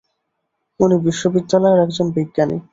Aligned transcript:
উনি 0.79 0.95
বিশ্ববিদ্যালয়ের 1.05 1.83
একজন 1.85 2.07
বিজ্ঞানী। 2.15 2.57